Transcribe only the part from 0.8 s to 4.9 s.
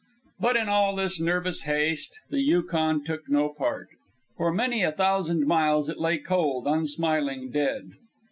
this nervous haste the Yukon took no part. For many